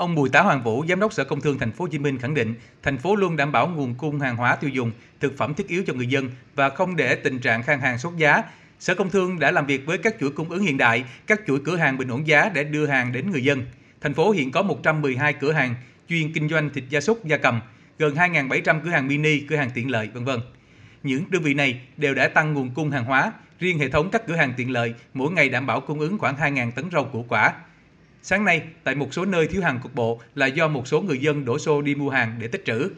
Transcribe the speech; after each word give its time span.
Ông 0.00 0.14
Bùi 0.14 0.28
Tá 0.28 0.40
Hoàng 0.40 0.62
Vũ, 0.62 0.84
Giám 0.88 1.00
đốc 1.00 1.12
Sở 1.12 1.24
Công 1.24 1.40
Thương 1.40 1.58
Thành 1.58 1.72
phố 1.72 1.84
Hồ 1.84 1.88
Chí 1.88 1.98
Minh 1.98 2.18
khẳng 2.18 2.34
định, 2.34 2.54
thành 2.82 2.98
phố 2.98 3.16
luôn 3.16 3.36
đảm 3.36 3.52
bảo 3.52 3.68
nguồn 3.68 3.94
cung 3.94 4.20
hàng 4.20 4.36
hóa 4.36 4.56
tiêu 4.56 4.70
dùng, 4.70 4.92
thực 5.20 5.36
phẩm 5.36 5.54
thiết 5.54 5.68
yếu 5.68 5.82
cho 5.86 5.94
người 5.94 6.06
dân 6.06 6.30
và 6.54 6.68
không 6.68 6.96
để 6.96 7.14
tình 7.14 7.38
trạng 7.38 7.62
khan 7.62 7.80
hàng 7.80 7.98
sốt 7.98 8.12
giá. 8.16 8.42
Sở 8.78 8.94
Công 8.94 9.10
Thương 9.10 9.38
đã 9.38 9.50
làm 9.50 9.66
việc 9.66 9.86
với 9.86 9.98
các 9.98 10.14
chuỗi 10.20 10.30
cung 10.30 10.50
ứng 10.50 10.62
hiện 10.62 10.78
đại, 10.78 11.04
các 11.26 11.40
chuỗi 11.46 11.60
cửa 11.64 11.76
hàng 11.76 11.98
bình 11.98 12.08
ổn 12.08 12.26
giá 12.26 12.48
để 12.54 12.64
đưa 12.64 12.86
hàng 12.86 13.12
đến 13.12 13.30
người 13.30 13.44
dân. 13.44 13.62
Thành 14.00 14.14
phố 14.14 14.30
hiện 14.30 14.52
có 14.52 14.62
112 14.62 15.32
cửa 15.32 15.52
hàng 15.52 15.74
chuyên 16.08 16.32
kinh 16.32 16.48
doanh 16.48 16.70
thịt 16.70 16.84
gia 16.88 17.00
súc, 17.00 17.24
gia 17.24 17.36
cầm, 17.36 17.60
gần 17.98 18.14
2.700 18.14 18.80
cửa 18.84 18.90
hàng 18.90 19.08
mini, 19.08 19.40
cửa 19.40 19.56
hàng 19.56 19.70
tiện 19.74 19.90
lợi, 19.90 20.08
vân 20.14 20.24
vân. 20.24 20.40
Những 21.02 21.24
đơn 21.30 21.42
vị 21.42 21.54
này 21.54 21.80
đều 21.96 22.14
đã 22.14 22.28
tăng 22.28 22.54
nguồn 22.54 22.70
cung 22.74 22.90
hàng 22.90 23.04
hóa, 23.04 23.32
riêng 23.58 23.78
hệ 23.78 23.88
thống 23.88 24.10
các 24.10 24.26
cửa 24.26 24.36
hàng 24.36 24.52
tiện 24.56 24.70
lợi 24.70 24.94
mỗi 25.14 25.32
ngày 25.32 25.48
đảm 25.48 25.66
bảo 25.66 25.80
cung 25.80 26.00
ứng 26.00 26.18
khoảng 26.18 26.36
2.000 26.36 26.70
tấn 26.70 26.90
rau 26.92 27.04
củ 27.04 27.24
quả, 27.28 27.52
Sáng 28.22 28.44
nay, 28.44 28.62
tại 28.84 28.94
một 28.94 29.14
số 29.14 29.24
nơi 29.24 29.46
thiếu 29.46 29.62
hàng 29.62 29.78
cục 29.82 29.94
bộ 29.94 30.20
là 30.34 30.46
do 30.46 30.68
một 30.68 30.88
số 30.88 31.00
người 31.00 31.18
dân 31.18 31.44
đổ 31.44 31.58
xô 31.58 31.82
đi 31.82 31.94
mua 31.94 32.10
hàng 32.10 32.36
để 32.40 32.48
tích 32.48 32.64
trữ. 32.64 32.90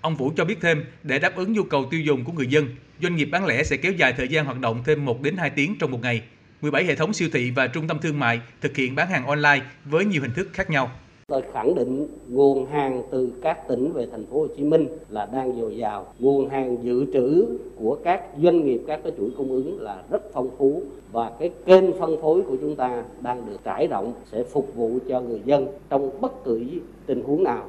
Ông 0.00 0.16
Vũ 0.16 0.32
cho 0.36 0.44
biết 0.44 0.58
thêm, 0.60 0.84
để 1.02 1.18
đáp 1.18 1.36
ứng 1.36 1.52
nhu 1.52 1.62
cầu 1.62 1.84
tiêu 1.90 2.00
dùng 2.00 2.24
của 2.24 2.32
người 2.32 2.46
dân, 2.46 2.66
doanh 3.02 3.16
nghiệp 3.16 3.24
bán 3.24 3.46
lẻ 3.46 3.62
sẽ 3.62 3.76
kéo 3.76 3.92
dài 3.92 4.14
thời 4.16 4.28
gian 4.28 4.44
hoạt 4.44 4.60
động 4.60 4.82
thêm 4.86 5.04
1 5.04 5.22
đến 5.22 5.36
2 5.36 5.50
tiếng 5.50 5.76
trong 5.80 5.90
một 5.90 5.98
ngày. 6.02 6.22
17 6.62 6.84
hệ 6.84 6.94
thống 6.94 7.12
siêu 7.12 7.28
thị 7.32 7.50
và 7.50 7.66
trung 7.66 7.88
tâm 7.88 7.98
thương 8.02 8.18
mại 8.18 8.40
thực 8.60 8.76
hiện 8.76 8.94
bán 8.94 9.10
hàng 9.10 9.26
online 9.26 9.60
với 9.84 10.04
nhiều 10.04 10.22
hình 10.22 10.32
thức 10.36 10.48
khác 10.52 10.70
nhau. 10.70 10.90
Tôi 11.26 11.42
khẳng 11.52 11.74
định 11.74 12.06
nguồn 12.28 12.66
hàng 12.66 13.02
từ 13.12 13.32
các 13.42 13.58
tỉnh 13.68 13.92
về 13.92 14.06
thành 14.10 14.26
phố 14.26 14.40
Hồ 14.40 14.48
Chí 14.56 14.62
Minh 14.62 14.86
là 15.08 15.28
đang 15.32 15.60
dồi 15.60 15.76
dào, 15.76 16.14
nguồn 16.18 16.48
hàng 16.50 16.76
dự 16.82 17.06
trữ 17.12 17.46
của 17.76 17.98
các 18.04 18.22
doanh 18.42 18.66
nghiệp 18.66 18.80
các 18.86 19.00
cái 19.04 19.12
chuỗi 19.18 19.30
cung 19.36 19.50
ứng 19.50 19.80
là 19.80 20.02
rất 20.10 20.22
phong 20.32 20.50
phú 20.58 20.82
và 21.12 21.30
cái 21.40 21.50
kênh 21.66 21.98
phân 22.00 22.22
phối 22.22 22.42
của 22.42 22.56
chúng 22.60 22.76
ta 22.76 23.02
đang 23.20 23.46
được 23.46 23.56
trải 23.64 23.86
rộng 23.86 24.14
sẽ 24.32 24.38
phục 24.52 24.72
vụ 24.74 24.98
cho 25.08 25.20
người 25.20 25.40
dân 25.44 25.66
trong 25.90 26.20
bất 26.20 26.32
cứ 26.44 26.64
tình 27.06 27.22
huống 27.22 27.44
nào. 27.44 27.68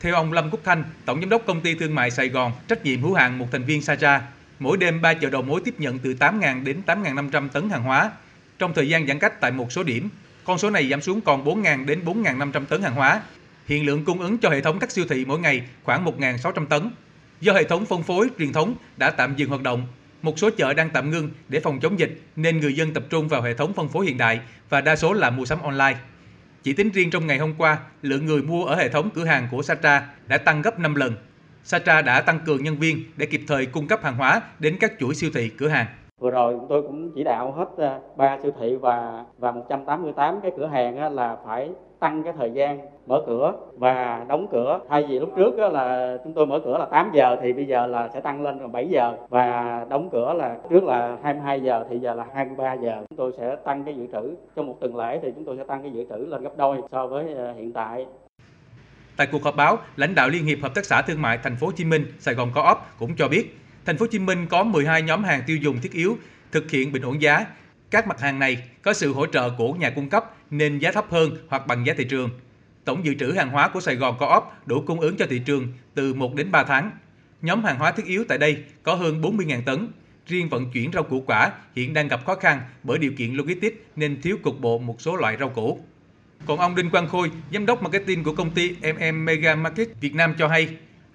Theo 0.00 0.14
ông 0.14 0.32
Lâm 0.32 0.50
Quốc 0.50 0.60
Thanh, 0.64 0.84
Tổng 1.04 1.20
Giám 1.20 1.28
đốc 1.28 1.46
Công 1.46 1.60
ty 1.60 1.74
Thương 1.74 1.94
mại 1.94 2.10
Sài 2.10 2.28
Gòn, 2.28 2.52
trách 2.68 2.84
nhiệm 2.84 3.02
hữu 3.02 3.14
hạn 3.14 3.38
một 3.38 3.46
thành 3.52 3.64
viên 3.64 3.80
Saja, 3.80 4.20
mỗi 4.58 4.76
đêm 4.76 5.02
ba 5.02 5.14
chợ 5.14 5.30
đầu 5.30 5.42
mối 5.42 5.60
tiếp 5.64 5.74
nhận 5.78 5.98
từ 5.98 6.14
8.000 6.20 6.64
đến 6.64 6.82
8.500 6.86 7.48
tấn 7.48 7.70
hàng 7.70 7.82
hóa. 7.82 8.10
Trong 8.58 8.72
thời 8.74 8.88
gian 8.88 9.06
giãn 9.06 9.18
cách 9.18 9.40
tại 9.40 9.50
một 9.50 9.72
số 9.72 9.82
điểm, 9.82 10.08
con 10.44 10.58
số 10.58 10.70
này 10.70 10.88
giảm 10.88 11.00
xuống 11.00 11.20
còn 11.20 11.44
4.000 11.44 11.86
đến 11.86 12.00
4.500 12.04 12.64
tấn 12.64 12.82
hàng 12.82 12.94
hóa. 12.94 13.22
Hiện 13.66 13.86
lượng 13.86 14.04
cung 14.04 14.20
ứng 14.20 14.38
cho 14.38 14.50
hệ 14.50 14.60
thống 14.60 14.78
các 14.78 14.90
siêu 14.90 15.04
thị 15.08 15.24
mỗi 15.24 15.38
ngày 15.38 15.62
khoảng 15.84 16.04
1.600 16.04 16.66
tấn. 16.66 16.90
Do 17.40 17.52
hệ 17.52 17.64
thống 17.64 17.86
phân 17.86 18.02
phối 18.02 18.28
truyền 18.38 18.52
thống 18.52 18.74
đã 18.96 19.10
tạm 19.10 19.34
dừng 19.36 19.48
hoạt 19.48 19.62
động, 19.62 19.86
một 20.22 20.38
số 20.38 20.50
chợ 20.50 20.74
đang 20.74 20.90
tạm 20.90 21.10
ngưng 21.10 21.30
để 21.48 21.60
phòng 21.60 21.80
chống 21.80 21.98
dịch 21.98 22.22
nên 22.36 22.60
người 22.60 22.74
dân 22.74 22.92
tập 22.94 23.04
trung 23.10 23.28
vào 23.28 23.42
hệ 23.42 23.54
thống 23.54 23.72
phân 23.74 23.88
phối 23.88 24.06
hiện 24.06 24.18
đại 24.18 24.40
và 24.68 24.80
đa 24.80 24.96
số 24.96 25.12
là 25.12 25.30
mua 25.30 25.44
sắm 25.44 25.62
online. 25.62 25.96
Chỉ 26.62 26.72
tính 26.72 26.90
riêng 26.90 27.10
trong 27.10 27.26
ngày 27.26 27.38
hôm 27.38 27.54
qua, 27.58 27.78
lượng 28.02 28.26
người 28.26 28.42
mua 28.42 28.64
ở 28.64 28.76
hệ 28.76 28.88
thống 28.88 29.10
cửa 29.14 29.24
hàng 29.24 29.48
của 29.50 29.62
Satra 29.62 30.08
đã 30.26 30.38
tăng 30.38 30.62
gấp 30.62 30.78
5 30.78 30.94
lần. 30.94 31.14
Satra 31.64 32.02
đã 32.02 32.20
tăng 32.20 32.40
cường 32.40 32.64
nhân 32.64 32.78
viên 32.78 33.04
để 33.16 33.26
kịp 33.26 33.40
thời 33.46 33.66
cung 33.66 33.86
cấp 33.86 34.04
hàng 34.04 34.16
hóa 34.16 34.42
đến 34.58 34.76
các 34.80 34.92
chuỗi 35.00 35.14
siêu 35.14 35.30
thị 35.34 35.48
cửa 35.48 35.68
hàng. 35.68 35.86
Vừa 36.18 36.30
rồi 36.30 36.54
chúng 36.54 36.68
tôi 36.68 36.82
cũng 36.82 37.10
chỉ 37.14 37.24
đạo 37.24 37.52
hết 37.52 37.68
ờ, 37.76 38.00
ba 38.16 38.38
siêu 38.42 38.52
thị 38.60 38.76
và 38.76 39.24
và 39.38 39.52
188 39.52 40.40
cái 40.40 40.52
cửa 40.56 40.66
hàng 40.66 41.14
là 41.14 41.36
phải 41.46 41.70
tăng 42.00 42.22
cái 42.22 42.32
thời 42.38 42.50
gian 42.50 42.80
mở 43.06 43.22
cửa 43.26 43.52
và 43.76 44.24
đóng 44.28 44.46
cửa. 44.52 44.80
Thay 44.88 45.06
vì 45.08 45.18
lúc 45.18 45.30
trước 45.36 45.58
là 45.58 46.16
chúng 46.24 46.32
tôi 46.32 46.46
mở 46.46 46.60
cửa 46.64 46.78
là 46.78 46.84
8 46.84 47.10
giờ 47.14 47.36
thì 47.42 47.52
bây 47.52 47.66
giờ 47.66 47.86
là 47.86 48.08
sẽ 48.14 48.20
tăng 48.20 48.42
lên 48.42 48.58
là 48.58 48.66
7 48.66 48.88
giờ 48.88 49.16
và 49.28 49.86
đóng 49.88 50.08
cửa 50.12 50.32
là 50.32 50.56
trước 50.70 50.84
là 50.84 51.16
22 51.22 51.60
giờ 51.60 51.84
thì 51.90 51.98
giờ 51.98 52.14
là 52.14 52.26
23 52.34 52.74
giờ. 52.74 53.04
Chúng 53.10 53.18
tôi 53.18 53.32
sẽ 53.38 53.56
tăng 53.56 53.84
cái 53.84 53.94
dự 53.94 54.06
trữ 54.12 54.34
trong 54.56 54.66
một 54.66 54.76
tuần 54.80 54.96
lễ 54.96 55.20
thì 55.22 55.32
chúng 55.34 55.44
tôi 55.44 55.56
sẽ 55.56 55.64
tăng 55.64 55.82
cái 55.82 55.90
dự 55.92 56.04
trữ 56.08 56.16
lên 56.16 56.42
gấp 56.42 56.56
đôi 56.56 56.78
so 56.92 57.06
với 57.06 57.34
ờ, 57.34 57.52
hiện 57.52 57.72
tại. 57.72 58.06
Tại 59.16 59.26
cuộc 59.32 59.42
họp 59.42 59.56
báo, 59.56 59.76
lãnh 59.96 60.14
đạo 60.14 60.28
Liên 60.28 60.44
hiệp 60.44 60.58
Hợp 60.62 60.74
tác 60.74 60.84
xã 60.84 61.02
Thương 61.02 61.22
mại 61.22 61.38
Thành 61.42 61.56
phố 61.56 61.66
Hồ 61.66 61.72
Chí 61.76 61.84
Minh, 61.84 62.04
Sài 62.18 62.34
Gòn 62.34 62.48
Co-op 62.54 62.78
cũng 62.98 63.10
cho 63.16 63.28
biết 63.28 63.56
Thành 63.88 63.96
phố 63.96 64.02
Hồ 64.04 64.08
Chí 64.10 64.18
Minh 64.18 64.46
có 64.46 64.64
12 64.64 65.02
nhóm 65.02 65.24
hàng 65.24 65.42
tiêu 65.46 65.56
dùng 65.56 65.80
thiết 65.80 65.92
yếu 65.92 66.18
thực 66.52 66.70
hiện 66.70 66.92
bình 66.92 67.02
ổn 67.02 67.22
giá. 67.22 67.46
Các 67.90 68.06
mặt 68.06 68.20
hàng 68.20 68.38
này 68.38 68.62
có 68.82 68.92
sự 68.92 69.12
hỗ 69.12 69.26
trợ 69.26 69.50
của 69.50 69.72
nhà 69.72 69.90
cung 69.90 70.08
cấp 70.08 70.24
nên 70.50 70.78
giá 70.78 70.92
thấp 70.92 71.06
hơn 71.10 71.36
hoặc 71.48 71.66
bằng 71.66 71.86
giá 71.86 71.94
thị 71.96 72.04
trường. 72.04 72.30
Tổng 72.84 73.04
dự 73.04 73.14
trữ 73.14 73.32
hàng 73.32 73.50
hóa 73.50 73.68
của 73.68 73.80
Sài 73.80 73.94
Gòn 73.96 74.16
Co-op 74.18 74.52
đủ 74.66 74.82
cung 74.86 75.00
ứng 75.00 75.16
cho 75.16 75.26
thị 75.30 75.38
trường 75.38 75.72
từ 75.94 76.14
1 76.14 76.34
đến 76.34 76.50
3 76.50 76.64
tháng. 76.64 76.90
Nhóm 77.42 77.64
hàng 77.64 77.78
hóa 77.78 77.92
thiết 77.92 78.06
yếu 78.06 78.24
tại 78.28 78.38
đây 78.38 78.62
có 78.82 78.94
hơn 78.94 79.22
40.000 79.22 79.62
tấn. 79.62 79.88
Riêng 80.26 80.48
vận 80.48 80.70
chuyển 80.70 80.92
rau 80.92 81.02
củ 81.02 81.20
quả 81.26 81.52
hiện 81.76 81.94
đang 81.94 82.08
gặp 82.08 82.26
khó 82.26 82.34
khăn 82.34 82.60
bởi 82.82 82.98
điều 82.98 83.12
kiện 83.18 83.34
logistics 83.34 83.76
nên 83.96 84.20
thiếu 84.20 84.36
cục 84.42 84.60
bộ 84.60 84.78
một 84.78 85.00
số 85.00 85.16
loại 85.16 85.36
rau 85.40 85.48
củ. 85.48 85.80
Còn 86.46 86.58
ông 86.58 86.74
Đinh 86.74 86.90
Quang 86.90 87.08
Khôi, 87.08 87.30
giám 87.52 87.66
đốc 87.66 87.82
marketing 87.82 88.24
của 88.24 88.34
công 88.34 88.50
ty 88.50 88.76
MM 88.82 89.24
Mega 89.24 89.54
Market 89.54 89.88
Việt 90.00 90.14
Nam 90.14 90.34
cho 90.38 90.48
hay, 90.48 90.68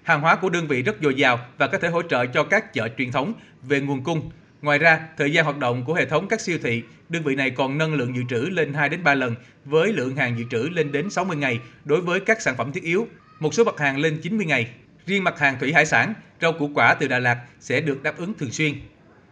Hàng 0.04 0.20
hóa 0.20 0.36
của 0.36 0.48
đơn 0.48 0.66
vị 0.66 0.82
rất 0.82 0.96
dồi 1.02 1.14
dào 1.14 1.38
và 1.58 1.66
có 1.66 1.78
thể 1.78 1.88
hỗ 1.88 2.02
trợ 2.02 2.26
cho 2.26 2.44
các 2.44 2.72
chợ 2.72 2.88
truyền 2.98 3.12
thống 3.12 3.32
về 3.62 3.80
nguồn 3.80 4.04
cung. 4.04 4.30
Ngoài 4.62 4.78
ra, 4.78 5.00
thời 5.16 5.32
gian 5.32 5.44
hoạt 5.44 5.58
động 5.58 5.84
của 5.84 5.94
hệ 5.94 6.06
thống 6.06 6.28
các 6.28 6.40
siêu 6.40 6.58
thị, 6.62 6.82
đơn 7.08 7.22
vị 7.22 7.34
này 7.34 7.50
còn 7.50 7.78
nâng 7.78 7.94
lượng 7.94 8.16
dự 8.16 8.22
trữ 8.28 8.36
lên 8.36 8.72
2 8.74 8.88
đến 8.88 9.04
3 9.04 9.14
lần 9.14 9.34
với 9.64 9.92
lượng 9.92 10.16
hàng 10.16 10.38
dự 10.38 10.44
trữ 10.50 10.68
lên 10.72 10.92
đến 10.92 11.10
60 11.10 11.36
ngày 11.36 11.60
đối 11.84 12.00
với 12.00 12.20
các 12.20 12.42
sản 12.42 12.56
phẩm 12.56 12.72
thiết 12.72 12.82
yếu, 12.82 13.08
một 13.40 13.54
số 13.54 13.64
mặt 13.64 13.78
hàng 13.78 13.98
lên 13.98 14.20
90 14.22 14.46
ngày. 14.46 14.66
Riêng 15.06 15.24
mặt 15.24 15.38
hàng 15.38 15.56
thủy 15.60 15.72
hải 15.72 15.86
sản, 15.86 16.14
rau 16.40 16.52
củ 16.52 16.70
quả 16.74 16.94
từ 16.94 17.08
Đà 17.08 17.18
Lạt 17.18 17.38
sẽ 17.60 17.80
được 17.80 18.02
đáp 18.02 18.18
ứng 18.18 18.34
thường 18.34 18.50
xuyên. 18.50 18.74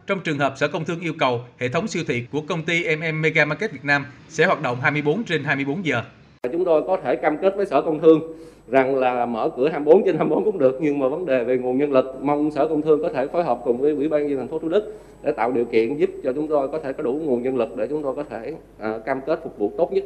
Trong 0.07 0.21
trường 0.21 0.39
hợp 0.39 0.55
Sở 0.57 0.69
Công 0.69 0.85
Thương 0.85 1.01
yêu 1.01 1.15
cầu, 1.19 1.47
hệ 1.59 1.69
thống 1.69 1.89
siêu 1.89 2.05
thị 2.09 2.27
của 2.31 2.41
công 2.41 2.65
ty 2.65 2.97
MM 2.97 3.23
Mega 3.23 3.45
Market 3.45 3.73
Việt 3.73 3.85
Nam 3.85 4.07
sẽ 4.29 4.47
hoạt 4.47 4.63
động 4.63 4.81
24 4.81 5.25
trên 5.25 5.45
24 5.45 5.87
giờ. 5.87 6.03
Chúng 6.53 6.65
tôi 6.65 6.83
có 6.87 6.99
thể 7.05 7.17
cam 7.17 7.39
kết 7.39 7.57
với 7.57 7.67
Sở 7.67 7.83
Công 7.83 8.01
Thương 8.01 8.21
rằng 8.69 8.97
là 8.97 9.27
mở 9.27 9.51
cửa 9.57 9.69
24 9.69 10.05
trên 10.05 10.17
24 10.17 10.45
cũng 10.45 10.59
được 10.59 10.79
nhưng 10.81 10.99
mà 10.99 11.09
vấn 11.09 11.27
đề 11.27 11.45
về 11.45 11.59
nguồn 11.59 11.79
nhân 11.79 11.93
lực 11.93 12.05
mong 12.23 12.51
Sở 12.51 12.69
Công 12.69 12.83
Thương 12.83 13.03
có 13.03 13.11
thể 13.15 13.27
phối 13.33 13.45
hợp 13.45 13.59
cùng 13.65 13.81
với 13.81 13.93
Ủy 13.93 14.09
ban 14.09 14.27
nhân 14.27 14.39
thành 14.39 14.49
phố 14.49 14.59
Thủ 14.59 14.69
Đức 14.69 15.01
để 15.23 15.33
tạo 15.33 15.53
điều 15.53 15.65
kiện 15.65 15.97
giúp 15.97 16.11
cho 16.25 16.33
chúng 16.33 16.49
tôi 16.49 16.69
có 16.69 16.81
thể 16.81 16.93
có 16.93 17.03
đủ 17.03 17.13
nguồn 17.25 17.43
nhân 17.43 17.57
lực 17.57 17.77
để 17.77 17.87
chúng 17.91 18.03
tôi 18.03 18.17
có 18.17 18.25
thể 18.31 18.55
à, 18.79 18.99
cam 19.07 19.21
kết 19.27 19.41
phục 19.43 19.59
vụ 19.59 19.73
tốt 19.79 19.93
nhất. 19.93 20.05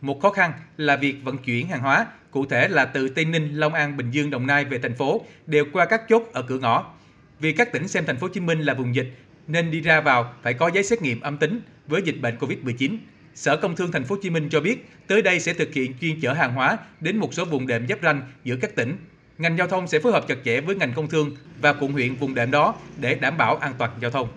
Một 0.00 0.20
khó 0.20 0.30
khăn 0.30 0.52
là 0.76 0.96
việc 0.96 1.14
vận 1.24 1.38
chuyển 1.38 1.66
hàng 1.66 1.80
hóa, 1.80 2.06
cụ 2.30 2.44
thể 2.46 2.68
là 2.68 2.84
từ 2.84 3.08
Tây 3.08 3.24
Ninh, 3.24 3.48
Long 3.54 3.74
An, 3.74 3.96
Bình 3.96 4.10
Dương, 4.10 4.30
Đồng 4.30 4.46
Nai 4.46 4.64
về 4.64 4.78
thành 4.78 4.94
phố 4.94 5.20
đều 5.46 5.64
qua 5.72 5.84
các 5.84 6.02
chốt 6.08 6.22
ở 6.32 6.42
cửa 6.42 6.58
ngõ. 6.58 6.92
Vì 7.40 7.52
các 7.52 7.72
tỉnh 7.72 7.88
xem 7.88 8.04
thành 8.06 8.16
phố 8.16 8.26
Hồ 8.26 8.32
Chí 8.32 8.40
Minh 8.40 8.60
là 8.60 8.74
vùng 8.74 8.94
dịch 8.94 9.08
nên 9.46 9.70
đi 9.70 9.80
ra 9.80 10.00
vào 10.00 10.32
phải 10.42 10.54
có 10.54 10.70
giấy 10.74 10.82
xét 10.82 11.02
nghiệm 11.02 11.20
âm 11.20 11.36
tính 11.36 11.60
với 11.86 12.02
dịch 12.02 12.20
bệnh 12.22 12.34
Covid-19. 12.40 12.96
Sở 13.34 13.56
Công 13.56 13.76
Thương 13.76 13.92
Thành 13.92 14.04
phố 14.04 14.14
Hồ 14.14 14.20
Chí 14.22 14.30
Minh 14.30 14.48
cho 14.50 14.60
biết, 14.60 14.88
tới 15.06 15.22
đây 15.22 15.40
sẽ 15.40 15.54
thực 15.54 15.74
hiện 15.74 15.94
chuyên 16.00 16.20
chở 16.20 16.32
hàng 16.32 16.54
hóa 16.54 16.78
đến 17.00 17.16
một 17.16 17.34
số 17.34 17.44
vùng 17.44 17.66
đệm 17.66 17.88
giáp 17.88 17.98
ranh 18.02 18.22
giữa 18.44 18.56
các 18.56 18.74
tỉnh. 18.74 18.96
Ngành 19.38 19.58
giao 19.58 19.66
thông 19.66 19.86
sẽ 19.86 19.98
phối 19.98 20.12
hợp 20.12 20.28
chặt 20.28 20.38
chẽ 20.44 20.60
với 20.60 20.76
ngành 20.76 20.92
công 20.92 21.08
thương 21.08 21.36
và 21.60 21.72
quận 21.72 21.92
huyện 21.92 22.14
vùng 22.14 22.34
đệm 22.34 22.50
đó 22.50 22.74
để 23.00 23.14
đảm 23.14 23.36
bảo 23.36 23.56
an 23.56 23.74
toàn 23.78 23.90
giao 24.00 24.10
thông. 24.10 24.28